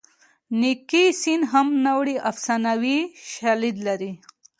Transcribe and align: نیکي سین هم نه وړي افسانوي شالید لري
نیکي 0.59 1.05
سین 1.21 1.41
هم 1.51 1.67
نه 1.83 1.91
وړي 1.99 2.15
افسانوي 2.31 2.99
شالید 3.33 3.77
لري 3.87 4.11